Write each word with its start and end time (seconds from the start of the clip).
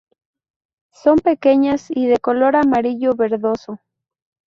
Son 0.91 1.19
pequeñas 1.19 1.91
y 1.91 2.07
de 2.07 2.17
color 2.17 2.55
amarillo- 2.55 3.15
verdoso. 3.15 3.77